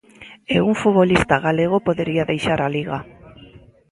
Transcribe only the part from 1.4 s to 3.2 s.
galego podería deixar a Liga.